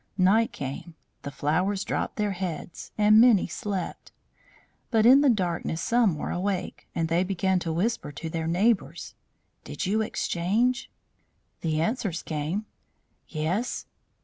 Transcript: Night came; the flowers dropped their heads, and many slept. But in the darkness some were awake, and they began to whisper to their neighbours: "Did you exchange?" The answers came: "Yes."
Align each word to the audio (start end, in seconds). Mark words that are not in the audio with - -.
Night 0.17 0.51
came; 0.51 0.95
the 1.21 1.29
flowers 1.29 1.83
dropped 1.83 2.15
their 2.15 2.31
heads, 2.31 2.91
and 2.97 3.21
many 3.21 3.45
slept. 3.45 4.11
But 4.89 5.05
in 5.05 5.21
the 5.21 5.29
darkness 5.29 5.79
some 5.79 6.17
were 6.17 6.31
awake, 6.31 6.87
and 6.95 7.07
they 7.07 7.23
began 7.23 7.59
to 7.59 7.71
whisper 7.71 8.11
to 8.13 8.27
their 8.27 8.47
neighbours: 8.47 9.13
"Did 9.63 9.85
you 9.85 10.01
exchange?" 10.01 10.89
The 11.59 11.79
answers 11.81 12.23
came: 12.23 12.65
"Yes." 13.27 13.85